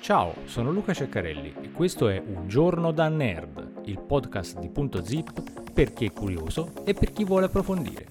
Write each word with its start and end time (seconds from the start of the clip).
Ciao, 0.00 0.34
sono 0.46 0.70
Luca 0.70 0.94
Ceccarelli 0.94 1.54
e 1.60 1.70
questo 1.70 2.08
è 2.08 2.18
Un 2.18 2.48
giorno 2.48 2.92
da 2.92 3.08
nerd, 3.08 3.82
il 3.84 4.00
podcast 4.00 4.58
di 4.58 4.70
Punto 4.70 5.04
Zip 5.04 5.70
per 5.70 5.92
chi 5.92 6.06
è 6.06 6.12
curioso 6.12 6.72
e 6.84 6.94
per 6.94 7.12
chi 7.12 7.24
vuole 7.24 7.44
approfondire. 7.46 8.06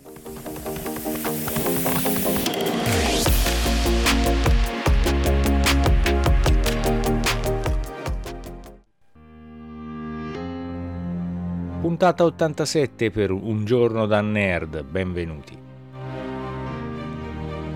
Puntata 11.82 12.26
87 12.26 13.10
per 13.10 13.32
Un 13.32 13.66
giorno 13.66 14.06
da 14.06 14.22
nerd, 14.22 14.84
benvenuti. 14.84 15.67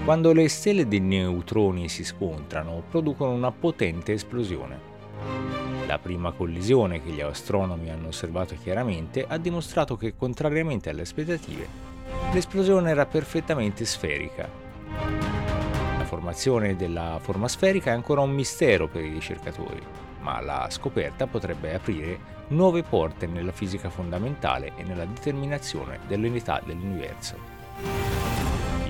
Quando 0.04 0.33
le 0.33 0.49
stelle 0.49 0.88
di 0.88 0.99
neutroni 0.99 1.88
si 1.88 2.04
scontrano, 2.04 2.81
producono 2.89 3.33
una 3.33 3.51
potente 3.51 4.14
esplosione. 4.14 4.79
La 5.86 6.00
prima 6.00 6.32
collisione 6.32 7.04
che 7.04 7.11
gli 7.11 7.21
astronomi 7.21 7.92
hanno 7.92 8.07
osservato 8.07 8.56
chiaramente 8.59 9.23
ha 9.28 9.37
dimostrato 9.37 9.95
che, 9.97 10.15
contrariamente 10.15 10.89
alle 10.89 11.04
aspettative, 11.04 11.68
l'esplosione 12.33 12.89
era 12.89 13.06
perfettamente 13.06 13.86
sferica. 13.86 14.50
La 16.00 16.06
formazione 16.06 16.75
della 16.75 17.20
forma 17.21 17.47
sferica 17.47 17.92
è 17.92 17.93
ancora 17.93 18.21
un 18.21 18.31
mistero 18.31 18.87
per 18.87 19.06
i 19.06 19.11
ricercatori, 19.11 19.81
ma 20.21 20.42
la 20.42 20.68
scoperta 20.71 21.28
potrebbe 21.28 21.75
aprire 21.75 22.39
nuove 22.47 22.81
porte 22.81 23.28
nella 23.28 23.51
fisica 23.51 23.92
fondamentale 23.92 24.71
e 24.78 24.83
nella 24.83 25.06
determinazione 25.06 26.00
dell'unità 26.07 26.59
dell'universo. 26.65 28.21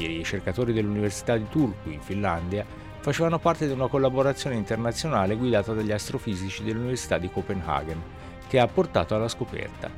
I 0.01 0.07
ricercatori 0.07 0.73
dell'Università 0.73 1.37
di 1.37 1.47
Turku 1.47 1.89
in 1.89 2.01
Finlandia 2.01 2.65
facevano 2.99 3.37
parte 3.37 3.67
di 3.67 3.73
una 3.73 3.87
collaborazione 3.87 4.55
internazionale 4.55 5.35
guidata 5.35 5.73
dagli 5.73 5.91
astrofisici 5.91 6.63
dell'Università 6.63 7.19
di 7.19 7.29
Copenaghen, 7.29 8.01
che 8.47 8.59
ha 8.59 8.67
portato 8.67 9.13
alla 9.13 9.27
scoperta. 9.27 9.91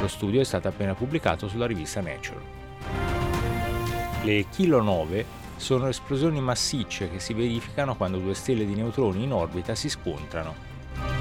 Lo 0.00 0.08
studio 0.08 0.40
è 0.40 0.44
stato 0.44 0.66
appena 0.66 0.94
pubblicato 0.94 1.46
sulla 1.46 1.66
rivista 1.66 2.00
Nature. 2.00 2.40
Le 4.22 4.46
kilonove 4.50 5.24
sono 5.56 5.86
esplosioni 5.86 6.40
massicce 6.40 7.08
che 7.08 7.20
si 7.20 7.34
verificano 7.34 7.94
quando 7.94 8.18
due 8.18 8.34
stelle 8.34 8.66
di 8.66 8.74
neutroni 8.74 9.22
in 9.22 9.32
orbita 9.32 9.74
si 9.74 9.88
scontrano. 9.88 10.72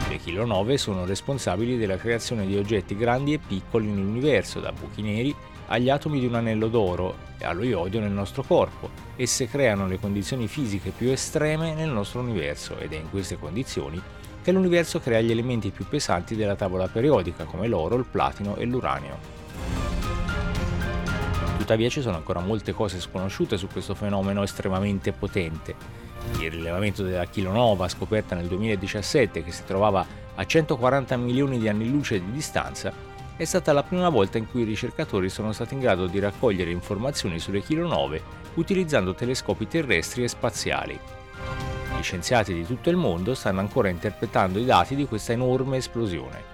Le 0.09 0.17
kilonove 0.17 0.77
sono 0.77 1.05
responsabili 1.05 1.77
della 1.77 1.97
creazione 1.97 2.45
di 2.45 2.57
oggetti 2.57 2.97
grandi 2.97 3.33
e 3.33 3.39
piccoli 3.39 3.87
nell'universo, 3.87 4.59
da 4.59 4.71
buchi 4.71 5.01
neri 5.01 5.35
agli 5.67 5.89
atomi 5.89 6.19
di 6.19 6.25
un 6.25 6.35
anello 6.35 6.67
d'oro 6.67 7.15
e 7.37 7.45
allo 7.45 7.63
iodio 7.63 7.99
nel 7.99 8.11
nostro 8.11 8.43
corpo. 8.43 8.89
Esse 9.15 9.47
creano 9.47 9.87
le 9.87 9.99
condizioni 9.99 10.47
fisiche 10.47 10.91
più 10.91 11.09
estreme 11.09 11.73
nel 11.73 11.89
nostro 11.89 12.19
universo 12.19 12.77
ed 12.77 12.93
è 12.93 12.97
in 12.97 13.09
queste 13.09 13.37
condizioni 13.37 14.01
che 14.41 14.51
l'universo 14.51 14.99
crea 14.99 15.21
gli 15.21 15.31
elementi 15.31 15.71
più 15.71 15.87
pesanti 15.87 16.35
della 16.35 16.55
tavola 16.55 16.87
periodica 16.87 17.45
come 17.45 17.67
l'oro, 17.67 17.95
il 17.95 18.05
platino 18.05 18.55
e 18.57 18.65
l'uranio. 18.65 19.17
Tuttavia 21.57 21.87
ci 21.87 22.01
sono 22.01 22.17
ancora 22.17 22.41
molte 22.41 22.73
cose 22.73 22.99
sconosciute 22.99 23.55
su 23.55 23.67
questo 23.67 23.95
fenomeno 23.95 24.43
estremamente 24.43 25.13
potente. 25.13 25.73
Il 26.39 26.51
rilevamento 26.51 27.03
della 27.03 27.25
kilonova 27.25 27.87
scoperta 27.87 28.35
nel 28.35 28.47
2017 28.47 29.43
che 29.43 29.51
si 29.51 29.63
trovava 29.65 30.05
a 30.35 30.45
140 30.45 31.15
milioni 31.15 31.59
di 31.59 31.69
anni 31.69 31.89
luce 31.89 32.19
di 32.19 32.31
distanza 32.31 33.12
è 33.35 33.45
stata 33.45 33.73
la 33.73 33.83
prima 33.83 34.09
volta 34.09 34.37
in 34.37 34.49
cui 34.49 34.61
i 34.61 34.65
ricercatori 34.65 35.29
sono 35.29 35.51
stati 35.51 35.73
in 35.73 35.79
grado 35.79 36.05
di 36.05 36.19
raccogliere 36.19 36.71
informazioni 36.71 37.39
sulle 37.39 37.61
kilonove 37.61 38.21
utilizzando 38.55 39.15
telescopi 39.15 39.67
terrestri 39.67 40.23
e 40.23 40.27
spaziali. 40.27 40.99
Gli 41.97 42.03
scienziati 42.03 42.53
di 42.53 42.65
tutto 42.65 42.89
il 42.89 42.95
mondo 42.95 43.33
stanno 43.33 43.59
ancora 43.59 43.89
interpretando 43.89 44.59
i 44.59 44.65
dati 44.65 44.95
di 44.95 45.07
questa 45.07 45.31
enorme 45.33 45.77
esplosione. 45.77 46.52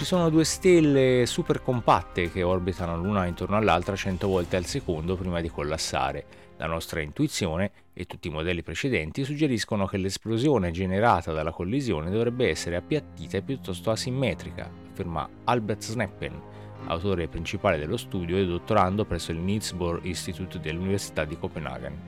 Ci 0.00 0.06
sono 0.06 0.30
due 0.30 0.44
stelle 0.44 1.26
super 1.26 1.62
compatte 1.62 2.32
che 2.32 2.42
orbitano 2.42 2.96
l'una 2.96 3.26
intorno 3.26 3.56
all'altra 3.56 3.94
100 3.94 4.26
volte 4.28 4.56
al 4.56 4.64
secondo 4.64 5.14
prima 5.14 5.42
di 5.42 5.50
collassare. 5.50 6.24
La 6.56 6.64
nostra 6.64 7.02
intuizione 7.02 7.70
e 7.92 8.06
tutti 8.06 8.28
i 8.28 8.30
modelli 8.30 8.62
precedenti 8.62 9.24
suggeriscono 9.24 9.84
che 9.84 9.98
l'esplosione 9.98 10.70
generata 10.70 11.32
dalla 11.32 11.50
collisione 11.50 12.08
dovrebbe 12.08 12.48
essere 12.48 12.76
appiattita 12.76 13.36
e 13.36 13.42
piuttosto 13.42 13.90
asimmetrica, 13.90 14.70
afferma 14.90 15.28
Albert 15.44 15.82
Sneppen, 15.82 16.40
autore 16.86 17.28
principale 17.28 17.76
dello 17.76 17.98
studio 17.98 18.38
e 18.38 18.46
dottorando 18.46 19.04
presso 19.04 19.32
il 19.32 19.38
Niels 19.38 19.72
Bohr 19.72 20.00
Institute 20.04 20.60
dell'Università 20.60 21.26
di 21.26 21.36
Copenaghen. 21.36 21.98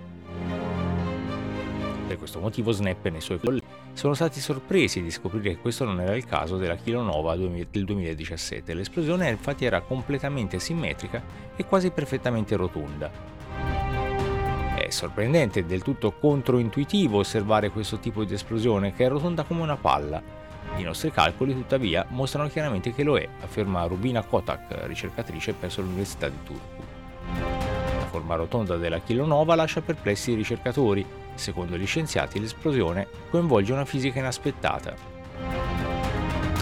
Per 2.07 2.17
questo 2.17 2.41
motivo 2.41 2.73
Sneppen 2.73 3.17
e 3.17 3.19
i 3.19 3.21
suoi 3.21 3.39
colleghi 3.39 3.72
sono 3.95 4.15
stati 4.15 4.41
sorpresi 4.41 5.03
di 5.03 5.11
scoprire 5.11 5.51
che 5.51 5.61
questo 5.61 5.85
non 5.85 6.01
era 6.01 6.17
il 6.17 6.25
caso 6.25 6.57
della 6.57 6.77
kilonova 6.77 7.37
del 7.37 7.85
2017. 7.85 8.75
L'esplosione 8.75 9.29
infatti 9.29 9.65
era 9.65 9.81
completamente 9.83 10.59
simmetrica 10.59 11.23
e 11.55 11.65
quasi 11.67 11.91
perfettamente 11.91 12.57
rotonda. 12.57 13.11
È 14.75 14.89
sorprendente 14.89 15.61
e 15.61 15.65
del 15.65 15.83
tutto 15.83 16.13
controintuitivo 16.13 17.19
osservare 17.19 17.71
questo 17.71 17.99
tipo 17.99 18.25
di 18.25 18.35
esplosione 18.35 18.93
che 18.93 19.05
è 19.05 19.09
rotonda 19.09 19.45
come 19.45 19.61
una 19.61 19.77
palla. 19.77 20.23
I 20.77 20.83
nostri 20.83 21.11
calcoli, 21.11 21.53
tuttavia, 21.53 22.07
mostrano 22.09 22.49
chiaramente 22.49 22.95
che 22.95 23.03
lo 23.03 23.19
è, 23.19 23.29
afferma 23.43 23.85
Rubina 23.85 24.23
Kotak, 24.23 24.87
ricercatrice 24.87 25.53
presso 25.53 25.83
l'Università 25.83 26.29
di 26.29 26.39
Turku. 26.43 26.83
La 27.39 28.07
forma 28.07 28.37
rotonda 28.37 28.77
della 28.77 29.01
kilonova 29.01 29.55
lascia 29.55 29.83
perplessi 29.83 30.33
i 30.33 30.35
ricercatori, 30.35 31.05
Secondo 31.35 31.77
gli 31.77 31.87
scienziati 31.87 32.41
l'esplosione 32.41 33.07
coinvolge 33.31 33.73
una 33.73 33.85
fisica 33.85 34.19
inaspettata. 34.19 34.95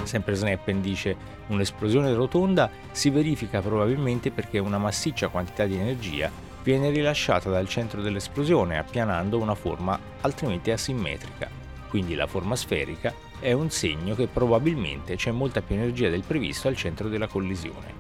Sempre 0.05 0.35
Sneppen 0.35 0.81
dice 0.81 1.17
un'esplosione 1.49 2.13
rotonda 2.15 2.71
si 2.91 3.11
verifica 3.11 3.61
probabilmente 3.61 4.31
perché 4.31 4.59
una 4.59 4.79
massiccia 4.79 5.29
quantità 5.29 5.67
di 5.67 5.77
energia 5.77 6.31
viene 6.63 6.91
rilasciata 6.91 7.49
dal 7.49 7.69
centro 7.69 8.03
dell'esplosione 8.03 8.79
appianando 8.79 9.39
una 9.39 9.55
forma 9.55 9.99
altrimenti 10.21 10.71
asimmetrica. 10.71 11.49
Quindi 11.89 12.15
la 12.15 12.27
forma 12.27 12.57
sferica 12.57 13.13
è 13.39 13.53
un 13.53 13.71
segno 13.71 14.15
che 14.15 14.27
probabilmente 14.27 15.17
c'è 15.17 15.31
molta 15.31 15.63
più 15.63 15.75
energia 15.75 16.09
del 16.09 16.23
previsto 16.27 16.69
al 16.69 16.77
centro 16.77 17.09
della 17.09 17.27
collisione. 17.27 18.00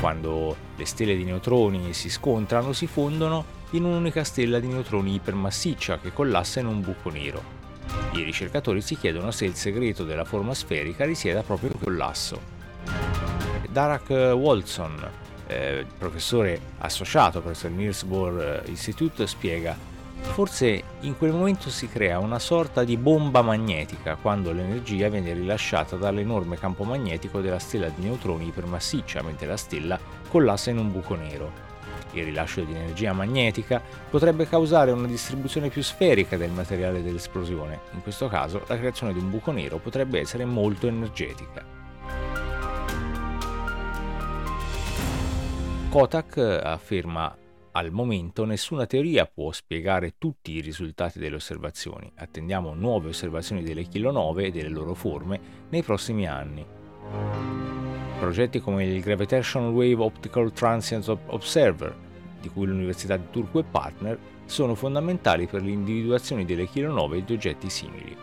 Quando 0.00 0.56
le 0.76 0.84
stelle 0.84 1.16
di 1.16 1.24
neutroni 1.24 1.92
si 1.92 2.10
scontrano 2.10 2.72
si 2.72 2.86
fondono 2.86 3.44
in 3.70 3.84
un'unica 3.84 4.24
stella 4.24 4.58
di 4.60 4.68
neutroni 4.68 5.14
ipermassiccia 5.14 5.98
che 5.98 6.12
collassa 6.12 6.60
in 6.60 6.66
un 6.66 6.80
buco 6.80 7.10
nero. 7.10 7.42
I 8.12 8.22
ricercatori 8.22 8.80
si 8.80 8.96
chiedono 8.96 9.30
se 9.30 9.46
il 9.46 9.54
segreto 9.54 10.04
della 10.04 10.24
forma 10.24 10.54
sferica 10.54 11.04
risieda 11.04 11.42
proprio 11.42 11.70
nel 11.70 11.82
collasso. 11.82 12.40
Darak 13.70 14.08
Wolson, 14.08 15.10
eh, 15.46 15.86
professore 15.98 16.60
associato 16.78 17.40
presso 17.40 17.66
il 17.66 17.72
Niels 17.72 18.04
Bohr 18.04 18.62
Institute, 18.66 19.26
spiega 19.26 19.76
Forse 20.20 20.82
in 21.00 21.16
quel 21.16 21.32
momento 21.32 21.70
si 21.70 21.88
crea 21.88 22.18
una 22.18 22.38
sorta 22.38 22.84
di 22.84 22.98
bomba 22.98 23.40
magnetica 23.40 24.16
quando 24.16 24.52
l'energia 24.52 25.08
viene 25.08 25.32
rilasciata 25.32 25.96
dall'enorme 25.96 26.58
campo 26.58 26.84
magnetico 26.84 27.40
della 27.40 27.58
stella 27.58 27.88
di 27.88 28.02
neutroni 28.02 28.48
ipermassiccia 28.48 29.22
mentre 29.22 29.46
la 29.46 29.56
stella 29.56 29.98
collassa 30.28 30.68
in 30.70 30.78
un 30.78 30.92
buco 30.92 31.14
nero. 31.14 31.64
Il 32.12 32.24
rilascio 32.24 32.62
di 32.64 32.74
energia 32.74 33.12
magnetica 33.14 33.80
potrebbe 34.10 34.46
causare 34.46 34.90
una 34.90 35.06
distribuzione 35.06 35.70
più 35.70 35.82
sferica 35.82 36.36
del 36.36 36.50
materiale 36.50 37.02
dell'esplosione. 37.02 37.80
In 37.92 38.02
questo 38.02 38.28
caso 38.28 38.62
la 38.66 38.76
creazione 38.76 39.14
di 39.14 39.18
un 39.18 39.30
buco 39.30 39.52
nero 39.52 39.78
potrebbe 39.78 40.20
essere 40.20 40.44
molto 40.44 40.86
energetica. 40.86 41.64
Kotak 45.88 46.36
afferma 46.36 47.34
al 47.76 47.90
momento 47.90 48.44
nessuna 48.44 48.86
teoria 48.86 49.26
può 49.26 49.52
spiegare 49.52 50.14
tutti 50.18 50.52
i 50.52 50.60
risultati 50.60 51.18
delle 51.18 51.36
osservazioni. 51.36 52.10
Attendiamo 52.16 52.74
nuove 52.74 53.08
osservazioni 53.08 53.62
delle 53.62 53.84
kilonove 53.84 54.46
e 54.46 54.50
delle 54.50 54.68
loro 54.68 54.94
forme 54.94 55.40
nei 55.68 55.82
prossimi 55.82 56.26
anni. 56.26 56.66
Progetti 58.18 58.60
come 58.60 58.86
il 58.86 59.00
Gravitational 59.02 59.72
Wave 59.72 60.02
Optical 60.02 60.52
Transient 60.52 61.06
Observer 61.26 62.04
di 62.46 62.48
cui 62.48 62.66
l'Università 62.66 63.16
di 63.16 63.24
Turku 63.30 63.58
è 63.58 63.64
partner, 63.64 64.18
sono 64.44 64.76
fondamentali 64.76 65.46
per 65.46 65.62
l'individuazione 65.62 66.44
delle 66.44 66.68
kilonove 66.68 67.18
e 67.18 67.24
di 67.24 67.32
oggetti 67.32 67.68
simili. 67.68 68.16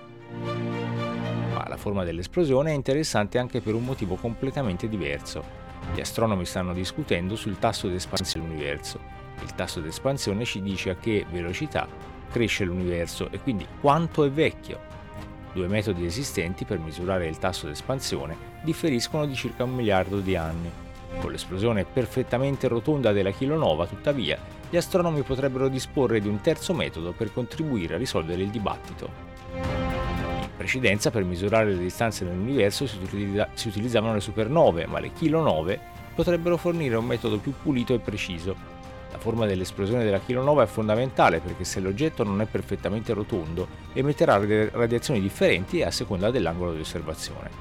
Ma 1.53 1.67
la 1.67 1.77
forma 1.77 2.05
dell'esplosione 2.05 2.71
è 2.71 2.73
interessante 2.73 3.37
anche 3.37 3.59
per 3.59 3.75
un 3.75 3.83
motivo 3.83 4.15
completamente 4.15 4.87
diverso. 4.87 5.43
Gli 5.93 5.99
astronomi 5.99 6.45
stanno 6.45 6.73
discutendo 6.73 7.35
sul 7.35 7.59
tasso 7.59 7.89
di 7.89 7.95
espansione 7.95 8.47
dell'universo. 8.47 9.12
Il 9.43 9.55
tasso 9.55 9.81
di 9.81 9.89
espansione 9.89 10.45
ci 10.45 10.61
dice 10.61 10.91
a 10.91 10.95
che 10.95 11.25
velocità 11.29 11.85
cresce 12.31 12.63
l'universo 12.63 13.29
e 13.29 13.39
quindi 13.39 13.67
quanto 13.79 14.23
è 14.23 14.31
vecchio. 14.31 14.79
Due 15.51 15.67
metodi 15.67 16.05
esistenti 16.05 16.63
per 16.65 16.79
misurare 16.79 17.27
il 17.27 17.37
tasso 17.37 17.65
di 17.65 17.73
espansione 17.73 18.35
differiscono 18.63 19.25
di 19.25 19.35
circa 19.35 19.65
un 19.65 19.75
miliardo 19.75 20.19
di 20.19 20.35
anni. 20.35 20.71
Con 21.19 21.29
l'esplosione 21.29 21.83
perfettamente 21.83 22.67
rotonda 22.67 23.11
della 23.11 23.31
kilonova, 23.31 23.85
tuttavia, 23.85 24.39
gli 24.69 24.77
astronomi 24.77 25.21
potrebbero 25.21 25.67
disporre 25.67 26.21
di 26.21 26.27
un 26.27 26.41
terzo 26.41 26.73
metodo 26.73 27.11
per 27.11 27.31
contribuire 27.31 27.95
a 27.95 27.99
risolvere 27.99 28.41
il 28.41 28.49
dibattito. 28.49 29.09
In 29.55 30.49
precedenza, 30.57 31.11
per 31.11 31.23
misurare 31.23 31.73
le 31.73 31.77
distanze 31.77 32.23
nell'universo 32.23 32.87
si, 32.87 32.97
utilizza- 32.97 33.49
si 33.53 33.67
utilizzavano 33.67 34.13
le 34.13 34.21
supernove, 34.21 34.87
ma 34.87 34.99
le 34.99 35.11
kilonove 35.11 35.79
potrebbero 36.15 36.57
fornire 36.57 36.95
un 36.95 37.05
metodo 37.05 37.37
più 37.37 37.53
pulito 37.61 37.93
e 37.93 37.99
preciso. 37.99 38.72
La 39.13 39.19
forma 39.19 39.45
dell'esplosione 39.45 40.03
della 40.03 40.19
kilonova 40.19 40.63
è 40.63 40.65
fondamentale 40.65 41.39
perché 41.39 41.63
se 41.63 41.79
l'oggetto 41.79 42.23
non 42.23 42.41
è 42.41 42.45
perfettamente 42.45 43.13
rotondo, 43.13 43.67
emetterà 43.93 44.37
radiazioni 44.71 45.21
differenti 45.21 45.83
a 45.83 45.91
seconda 45.91 46.31
dell'angolo 46.31 46.73
di 46.73 46.79
osservazione. 46.79 47.51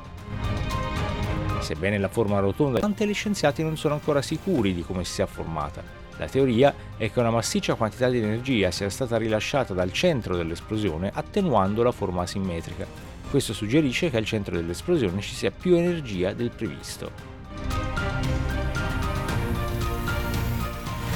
Sebbene 1.60 1.98
la 1.98 2.08
forma 2.08 2.40
rotonda, 2.40 2.80
tanti 2.80 3.06
gli 3.06 3.12
scienziati 3.12 3.62
non 3.62 3.76
sono 3.76 3.94
ancora 3.94 4.22
sicuri 4.22 4.72
di 4.72 4.82
come 4.82 5.04
si 5.04 5.12
sia 5.12 5.26
formata. 5.26 5.82
La 6.16 6.26
teoria 6.26 6.74
è 6.96 7.12
che 7.12 7.20
una 7.20 7.30
massiccia 7.30 7.74
quantità 7.74 8.08
di 8.08 8.18
energia 8.18 8.70
sia 8.70 8.88
stata 8.88 9.18
rilasciata 9.18 9.74
dal 9.74 9.92
centro 9.92 10.34
dell'esplosione 10.36 11.10
attenuando 11.12 11.82
la 11.82 11.92
forma 11.92 12.22
asimmetrica. 12.22 12.86
Questo 13.28 13.52
suggerisce 13.52 14.08
che 14.08 14.16
al 14.16 14.24
centro 14.24 14.56
dell'esplosione 14.56 15.20
ci 15.20 15.34
sia 15.34 15.50
più 15.50 15.74
energia 15.74 16.32
del 16.32 16.50
previsto. 16.50 17.31